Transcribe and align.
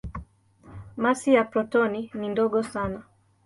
Masi 0.97 1.33
ya 1.33 1.43
protoni 1.49 2.11
ni 2.13 2.29
ndogo 2.29 2.63
sana. 2.63 3.03